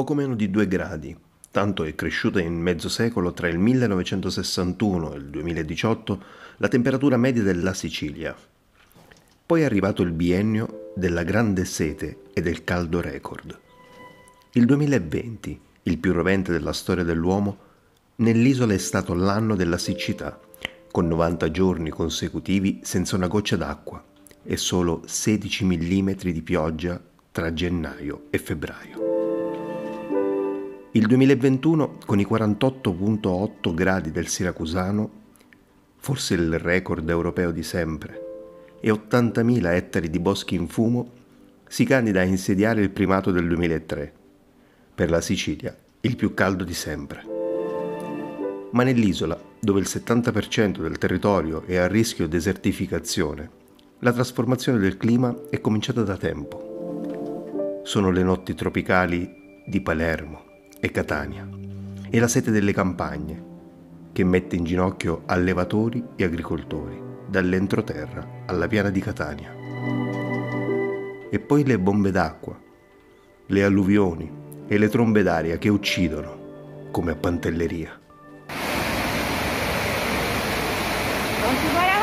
poco 0.00 0.14
meno 0.14 0.34
di 0.34 0.50
2 0.50 0.66
gradi, 0.66 1.14
tanto 1.50 1.84
è 1.84 1.94
cresciuta 1.94 2.40
in 2.40 2.54
mezzo 2.54 2.88
secolo 2.88 3.34
tra 3.34 3.48
il 3.48 3.58
1961 3.58 5.12
e 5.12 5.16
il 5.18 5.26
2018 5.26 6.22
la 6.56 6.68
temperatura 6.68 7.18
media 7.18 7.42
della 7.42 7.74
Sicilia. 7.74 8.34
Poi 9.44 9.60
è 9.60 9.64
arrivato 9.64 10.00
il 10.00 10.12
biennio 10.12 10.92
della 10.96 11.22
grande 11.22 11.66
sete 11.66 12.22
e 12.32 12.40
del 12.40 12.64
caldo 12.64 13.02
record. 13.02 13.60
Il 14.52 14.64
2020, 14.64 15.60
il 15.82 15.98
più 15.98 16.14
rovente 16.14 16.50
della 16.50 16.72
storia 16.72 17.04
dell'uomo, 17.04 17.58
nell'isola 18.16 18.72
è 18.72 18.78
stato 18.78 19.12
l'anno 19.12 19.54
della 19.54 19.76
siccità, 19.76 20.40
con 20.90 21.08
90 21.08 21.50
giorni 21.50 21.90
consecutivi 21.90 22.80
senza 22.84 23.16
una 23.16 23.26
goccia 23.26 23.56
d'acqua 23.56 24.02
e 24.42 24.56
solo 24.56 25.02
16 25.04 25.66
mm 25.66 26.10
di 26.22 26.40
pioggia 26.40 26.98
tra 27.30 27.52
gennaio 27.52 28.28
e 28.30 28.38
febbraio. 28.38 29.09
Il 30.92 31.06
2021, 31.06 31.98
con 32.04 32.18
i 32.18 32.26
48.8 32.28 33.72
gradi 33.72 34.10
del 34.10 34.26
Siracusano, 34.26 35.10
forse 35.96 36.34
il 36.34 36.58
record 36.58 37.08
europeo 37.08 37.52
di 37.52 37.62
sempre, 37.62 38.76
e 38.80 38.90
80.000 38.90 39.66
ettari 39.66 40.10
di 40.10 40.18
boschi 40.18 40.56
in 40.56 40.66
fumo, 40.66 41.12
si 41.68 41.84
candida 41.84 42.22
a 42.22 42.24
insediare 42.24 42.80
il 42.80 42.90
primato 42.90 43.30
del 43.30 43.46
2003. 43.46 44.12
Per 44.92 45.10
la 45.10 45.20
Sicilia, 45.20 45.72
il 46.00 46.16
più 46.16 46.34
caldo 46.34 46.64
di 46.64 46.74
sempre. 46.74 47.22
Ma 48.72 48.82
nell'isola, 48.82 49.40
dove 49.60 49.78
il 49.78 49.86
70% 49.88 50.80
del 50.80 50.98
territorio 50.98 51.62
è 51.66 51.76
a 51.76 51.86
rischio 51.86 52.26
desertificazione, 52.26 53.48
la 54.00 54.12
trasformazione 54.12 54.80
del 54.80 54.96
clima 54.96 55.32
è 55.50 55.60
cominciata 55.60 56.02
da 56.02 56.16
tempo. 56.16 57.82
Sono 57.84 58.10
le 58.10 58.24
notti 58.24 58.56
tropicali 58.56 59.62
di 59.64 59.80
Palermo, 59.80 60.49
e 60.80 60.90
Catania 60.90 61.46
e 62.08 62.18
la 62.18 62.26
sete 62.26 62.50
delle 62.50 62.72
campagne 62.72 63.48
che 64.12 64.24
mette 64.24 64.56
in 64.56 64.64
ginocchio 64.64 65.22
allevatori 65.26 66.02
e 66.16 66.24
agricoltori 66.24 67.00
dall'entroterra 67.28 68.42
alla 68.46 68.66
piana 68.66 68.90
di 68.90 69.00
Catania. 69.00 69.54
E 71.30 71.38
poi 71.38 71.64
le 71.64 71.78
bombe 71.78 72.10
d'acqua, 72.10 72.58
le 73.46 73.62
alluvioni 73.62 74.28
e 74.66 74.78
le 74.78 74.88
trombe 74.88 75.22
d'aria 75.22 75.58
che 75.58 75.68
uccidono 75.68 76.88
come 76.90 77.12
a 77.12 77.16
Pantelleria. 77.16 78.00
Non 81.42 81.99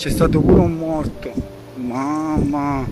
c'è 0.00 0.08
stato 0.08 0.40
pure 0.40 0.60
un 0.60 0.78
morto. 0.78 1.30
Mamma. 1.74 2.86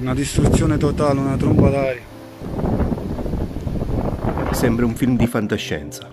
Una 0.00 0.12
distruzione 0.12 0.76
totale, 0.76 1.18
una 1.18 1.38
tromba 1.38 1.70
d'aria. 1.70 2.02
Sembra 4.50 4.84
un 4.84 4.94
film 4.94 5.16
di 5.16 5.26
fantascienza, 5.26 6.12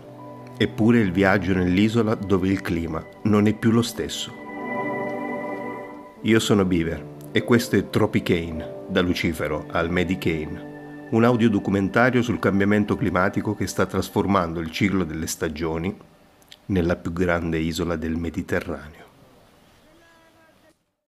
eppure 0.57 0.99
il 0.99 1.11
viaggio 1.11 1.53
nell'isola 1.53 2.15
dove 2.15 2.47
il 2.47 2.61
clima 2.61 3.05
non 3.23 3.47
è 3.47 3.53
più 3.53 3.71
lo 3.71 3.81
stesso. 3.81 4.31
Io 6.21 6.39
sono 6.39 6.63
Beaver 6.63 7.05
e 7.33 7.43
questo 7.43 7.75
è 7.75 7.89
Tropicane, 7.89 8.85
da 8.87 9.01
Lucifero 9.01 9.65
al 9.71 9.91
Medicane, 9.91 11.07
un 11.09 11.25
audiodocumentario 11.25 12.21
sul 12.21 12.39
cambiamento 12.39 12.95
climatico 12.95 13.55
che 13.55 13.67
sta 13.67 13.85
trasformando 13.85 14.61
il 14.61 14.71
ciclo 14.71 15.03
delle 15.03 15.27
stagioni 15.27 15.93
nella 16.71 16.95
più 16.95 17.11
grande 17.11 17.59
isola 17.59 17.97
del 17.97 18.15
Mediterraneo. 18.15 19.10